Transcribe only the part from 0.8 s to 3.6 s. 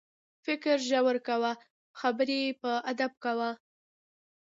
ژور کوه، خبرې په ادب کوه.